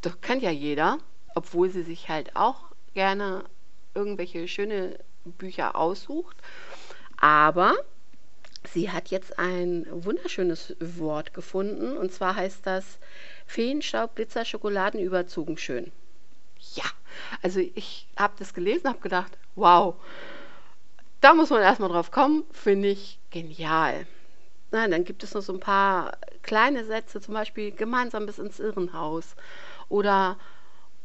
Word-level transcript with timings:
das 0.00 0.20
kennt 0.20 0.42
ja 0.42 0.50
jeder, 0.50 0.98
obwohl 1.34 1.70
sie 1.70 1.82
sich 1.82 2.08
halt 2.08 2.36
auch 2.36 2.72
gerne 2.94 3.44
irgendwelche 3.94 4.48
schöne 4.48 4.98
Bücher 5.24 5.76
aussucht. 5.76 6.36
Aber 7.16 7.74
sie 8.72 8.90
hat 8.90 9.08
jetzt 9.08 9.38
ein 9.38 9.86
wunderschönes 9.90 10.76
Wort 10.80 11.34
gefunden 11.34 11.96
und 11.96 12.12
zwar 12.12 12.36
heißt 12.36 12.66
das 12.66 12.98
Feenstaub, 13.46 14.16
Glitzer, 14.16 14.44
Schokoladen 14.44 15.00
überzogen 15.00 15.56
schön. 15.56 15.92
Ja, 16.74 16.84
also 17.42 17.60
ich 17.60 18.08
habe 18.16 18.34
das 18.38 18.54
gelesen, 18.54 18.88
habe 18.88 19.00
gedacht, 19.00 19.36
wow, 19.54 19.96
da 21.24 21.32
muss 21.32 21.48
man 21.48 21.62
erstmal 21.62 21.88
drauf 21.88 22.10
kommen, 22.10 22.44
finde 22.52 22.88
ich 22.88 23.18
genial. 23.30 24.06
Na, 24.70 24.86
dann 24.86 25.04
gibt 25.04 25.22
es 25.22 25.32
noch 25.32 25.40
so 25.40 25.54
ein 25.54 25.60
paar 25.60 26.18
kleine 26.42 26.84
Sätze, 26.84 27.18
zum 27.18 27.32
Beispiel 27.32 27.72
gemeinsam 27.72 28.26
bis 28.26 28.38
ins 28.38 28.60
Irrenhaus. 28.60 29.34
Oder 29.88 30.36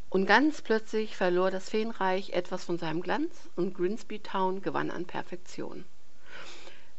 und 0.10 0.26
ganz 0.26 0.62
plötzlich 0.62 1.16
verlor 1.16 1.52
das 1.52 1.70
Feenreich 1.70 2.32
etwas 2.32 2.66
von 2.66 2.78
seinem 2.78 3.02
Glanz 3.02 3.50
und 3.56 3.74
Grimsby 3.76 4.20
Town 4.20 4.62
gewann 4.62 4.92
an 4.92 5.06
Perfektion. 5.06 5.86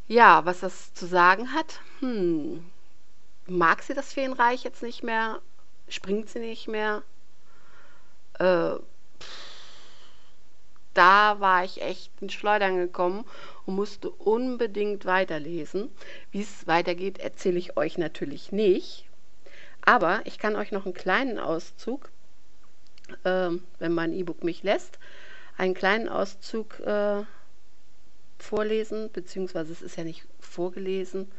Ja, 0.09 0.47
was 0.47 0.60
das 0.60 0.94
zu 0.94 1.04
sagen 1.04 1.53
hat, 1.53 1.80
hm, 1.98 2.64
mag 3.47 3.82
sie 3.82 3.92
das 3.92 4.14
Feenreich 4.14 4.64
jetzt 4.64 4.82
nicht 4.82 5.03
mehr? 5.03 5.42
Springt 5.88 6.30
sie 6.30 6.38
nicht 6.38 6.69
mehr? 6.69 7.03
Äh, 8.38 8.76
da 10.94 11.40
war 11.40 11.64
ich 11.64 11.82
echt 11.82 12.10
in 12.20 12.30
Schleudern 12.30 12.76
gekommen 12.76 13.24
und 13.66 13.76
musste 13.76 14.10
unbedingt 14.10 15.04
weiterlesen. 15.04 15.90
Wie 16.30 16.40
es 16.40 16.66
weitergeht, 16.66 17.18
erzähle 17.18 17.58
ich 17.58 17.76
euch 17.76 17.98
natürlich 17.98 18.52
nicht. 18.52 19.06
Aber 19.82 20.20
ich 20.24 20.38
kann 20.38 20.56
euch 20.56 20.72
noch 20.72 20.84
einen 20.84 20.94
kleinen 20.94 21.38
Auszug, 21.38 22.10
äh, 23.24 23.50
wenn 23.78 23.92
mein 23.92 24.12
E-Book 24.12 24.44
mich 24.44 24.62
lässt, 24.62 24.98
einen 25.56 25.74
kleinen 25.74 26.08
Auszug 26.08 26.80
äh, 26.80 27.22
vorlesen, 28.38 29.10
beziehungsweise 29.12 29.72
es 29.72 29.82
ist 29.82 29.96
ja 29.96 30.04
nicht 30.04 30.26
vorgelesen. 30.40 31.30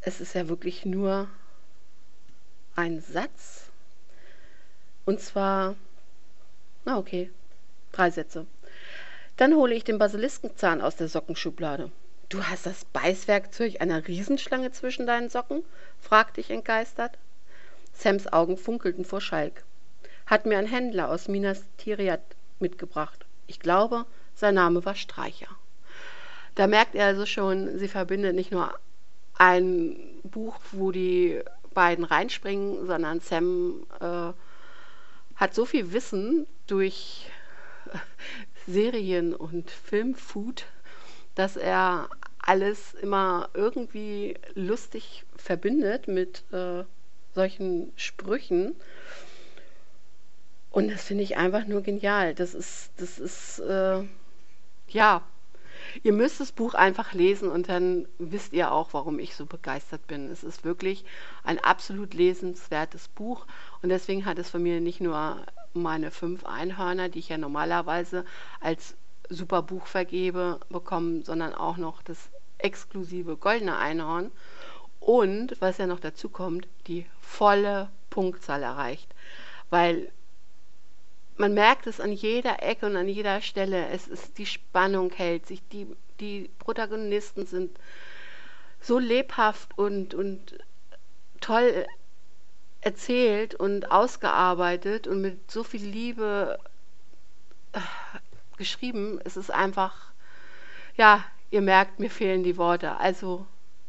Es 0.00 0.20
ist 0.20 0.34
ja 0.34 0.48
wirklich 0.48 0.84
nur 0.84 1.28
ein 2.76 3.00
Satz. 3.00 3.70
Und 5.04 5.20
zwar, 5.20 5.74
na 6.84 6.98
okay, 6.98 7.30
Drei 7.92 8.10
Sätze. 8.10 8.46
Dann 9.36 9.54
hole 9.54 9.74
ich 9.74 9.84
den 9.84 9.98
Basiliskenzahn 9.98 10.80
aus 10.80 10.96
der 10.96 11.08
Sockenschublade. 11.08 11.90
Du 12.28 12.44
hast 12.44 12.66
das 12.66 12.84
Beißwerkzeug 12.84 13.80
einer 13.80 14.06
Riesenschlange 14.06 14.72
zwischen 14.72 15.06
deinen 15.06 15.30
Socken? 15.30 15.62
fragte 16.00 16.40
ich 16.40 16.50
entgeistert. 16.50 17.18
Sams 17.94 18.32
Augen 18.32 18.56
funkelten 18.56 19.04
vor 19.04 19.20
Schalk. 19.20 19.64
Hat 20.26 20.44
mir 20.44 20.58
ein 20.58 20.66
Händler 20.66 21.08
aus 21.10 21.28
Minas 21.28 21.64
Tirith 21.78 22.20
mitgebracht. 22.58 23.24
Ich 23.46 23.60
glaube, 23.60 24.04
sein 24.34 24.54
Name 24.54 24.84
war 24.84 24.94
Streicher. 24.94 25.48
Da 26.54 26.66
merkt 26.66 26.94
er 26.94 27.06
also 27.06 27.24
schon, 27.24 27.78
sie 27.78 27.88
verbindet 27.88 28.34
nicht 28.34 28.50
nur 28.50 28.74
ein 29.38 29.96
Buch, 30.24 30.58
wo 30.72 30.90
die 30.90 31.40
beiden 31.72 32.04
reinspringen, 32.04 32.86
sondern 32.86 33.20
Sam 33.20 33.86
äh, 34.00 34.32
hat 35.36 35.54
so 35.54 35.64
viel 35.64 35.92
Wissen 35.92 36.46
durch 36.66 37.30
Serien 38.66 39.34
und 39.34 39.70
Filmfood, 39.70 40.66
dass 41.34 41.56
er 41.56 42.08
alles 42.38 42.94
immer 42.94 43.48
irgendwie 43.54 44.36
lustig 44.54 45.24
verbindet 45.36 46.08
mit 46.08 46.44
äh, 46.52 46.84
solchen 47.34 47.92
Sprüchen. 47.96 48.74
Und 50.70 50.90
das 50.90 51.04
finde 51.04 51.24
ich 51.24 51.36
einfach 51.36 51.66
nur 51.66 51.82
genial. 51.82 52.34
Das 52.34 52.54
ist, 52.54 52.90
das 52.96 53.18
ist, 53.18 53.58
äh, 53.60 54.02
ja, 54.88 55.22
ihr 56.02 56.12
müsst 56.12 56.40
das 56.40 56.52
Buch 56.52 56.74
einfach 56.74 57.12
lesen 57.12 57.50
und 57.50 57.68
dann 57.68 58.06
wisst 58.18 58.52
ihr 58.52 58.72
auch, 58.72 58.92
warum 58.92 59.18
ich 59.18 59.34
so 59.34 59.46
begeistert 59.46 60.06
bin. 60.06 60.30
Es 60.30 60.44
ist 60.44 60.64
wirklich 60.64 61.04
ein 61.44 61.58
absolut 61.58 62.14
lesenswertes 62.14 63.08
Buch 63.08 63.46
und 63.82 63.88
deswegen 63.88 64.24
hat 64.24 64.38
es 64.38 64.50
von 64.50 64.62
mir 64.62 64.80
nicht 64.80 65.00
nur 65.00 65.44
meine 65.78 66.10
fünf 66.10 66.44
Einhörner, 66.44 67.08
die 67.08 67.20
ich 67.20 67.28
ja 67.28 67.38
normalerweise 67.38 68.24
als 68.60 68.96
super 69.28 69.62
Buch 69.62 69.86
vergebe, 69.86 70.60
bekommen, 70.68 71.24
sondern 71.24 71.54
auch 71.54 71.76
noch 71.76 72.02
das 72.02 72.30
exklusive 72.58 73.36
goldene 73.36 73.76
Einhorn. 73.76 74.30
Und 75.00 75.60
was 75.60 75.78
ja 75.78 75.86
noch 75.86 76.00
dazu 76.00 76.28
kommt, 76.28 76.68
die 76.86 77.06
volle 77.20 77.88
Punktzahl 78.10 78.62
erreicht. 78.62 79.14
Weil 79.70 80.10
man 81.36 81.54
merkt 81.54 81.86
es 81.86 82.00
an 82.00 82.12
jeder 82.12 82.62
Ecke 82.62 82.86
und 82.86 82.96
an 82.96 83.08
jeder 83.08 83.40
Stelle. 83.40 83.88
Es 83.88 84.08
ist 84.08 84.38
die 84.38 84.46
Spannung 84.46 85.12
hält 85.12 85.46
sich, 85.46 85.62
die, 85.68 85.86
die 86.20 86.50
Protagonisten 86.58 87.46
sind 87.46 87.78
so 88.80 88.98
lebhaft 88.98 89.76
und, 89.78 90.14
und 90.14 90.58
toll 91.40 91.86
erzählt 92.88 93.54
und 93.54 93.90
ausgearbeitet 93.92 95.06
und 95.06 95.20
mit 95.20 95.50
so 95.50 95.62
viel 95.62 95.86
Liebe 95.86 96.58
äh, 97.72 97.80
geschrieben. 98.56 99.20
Es 99.24 99.36
ist 99.36 99.50
einfach, 99.50 99.94
ja, 100.96 101.22
ihr 101.50 101.60
merkt, 101.60 102.00
mir 102.00 102.08
fehlen 102.08 102.44
die 102.44 102.56
Worte. 102.56 102.96
Also 102.96 103.44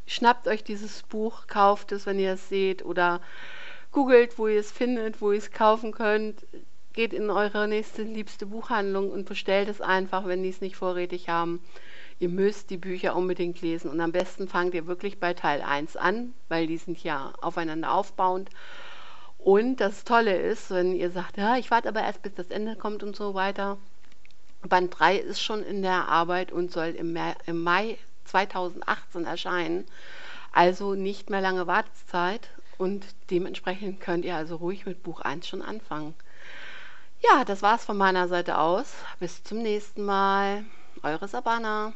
schnappt 0.05 0.49
euch 0.49 0.65
dieses 0.65 1.03
Buch, 1.03 1.47
kauft 1.47 1.93
es, 1.93 2.05
wenn 2.05 2.19
ihr 2.19 2.33
es 2.33 2.49
seht 2.49 2.83
oder 2.83 3.21
googelt, 3.93 4.37
wo 4.37 4.47
ihr 4.47 4.59
es 4.59 4.69
findet, 4.69 5.21
wo 5.21 5.31
ihr 5.31 5.37
es 5.37 5.51
kaufen 5.51 5.93
könnt. 5.93 6.45
Geht 6.91 7.13
in 7.13 7.29
eure 7.29 7.69
nächste 7.69 8.03
liebste 8.03 8.47
Buchhandlung 8.47 9.11
und 9.11 9.29
bestellt 9.29 9.69
es 9.69 9.79
einfach, 9.79 10.25
wenn 10.25 10.43
die 10.43 10.49
es 10.49 10.59
nicht 10.59 10.75
vorrätig 10.75 11.29
haben. 11.29 11.61
Ihr 12.19 12.27
müsst 12.27 12.69
die 12.69 12.77
Bücher 12.77 13.15
unbedingt 13.15 13.61
lesen 13.61 13.89
und 13.89 14.01
am 14.01 14.11
besten 14.11 14.49
fangt 14.49 14.73
ihr 14.73 14.87
wirklich 14.87 15.21
bei 15.21 15.33
Teil 15.33 15.61
1 15.61 15.95
an, 15.95 16.33
weil 16.49 16.67
die 16.67 16.75
sind 16.75 17.01
ja 17.01 17.31
aufeinander 17.39 17.93
aufbauend. 17.93 18.49
Und 19.39 19.77
das 19.77 20.03
Tolle 20.03 20.35
ist, 20.37 20.69
wenn 20.69 20.95
ihr 20.95 21.11
sagt, 21.11 21.37
ja, 21.37 21.57
ich 21.57 21.71
warte 21.71 21.87
aber 21.87 22.01
erst 22.01 22.21
bis 22.21 22.35
das 22.35 22.49
Ende 22.49 22.75
kommt 22.75 23.03
und 23.03 23.15
so 23.15 23.33
weiter. 23.33 23.77
Band 24.67 24.99
3 24.99 25.15
ist 25.17 25.41
schon 25.41 25.63
in 25.63 25.81
der 25.81 26.09
Arbeit 26.09 26.51
und 26.51 26.71
soll 26.71 26.89
im, 26.89 27.13
Mai, 27.13 27.35
im 27.45 27.63
Mai 27.63 27.97
2018 28.25 29.25
erscheinen. 29.25 29.85
Also 30.51 30.93
nicht 30.93 31.29
mehr 31.29 31.41
lange 31.41 31.67
Wartezeit 31.67 32.49
und 32.77 33.05
dementsprechend 33.29 34.01
könnt 34.01 34.25
ihr 34.25 34.35
also 34.35 34.57
ruhig 34.57 34.85
mit 34.85 35.03
Buch 35.03 35.21
1 35.21 35.47
schon 35.47 35.61
anfangen. 35.61 36.13
Ja, 37.21 37.45
das 37.45 37.61
war's 37.61 37.85
von 37.85 37.97
meiner 37.97 38.27
Seite 38.27 38.57
aus. 38.57 38.93
Bis 39.19 39.43
zum 39.43 39.61
nächsten 39.61 40.03
Mal. 40.03 40.65
Eure 41.01 41.27
Sabana. 41.27 41.93